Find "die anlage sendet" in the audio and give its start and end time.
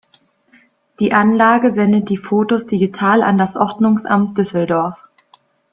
0.99-2.09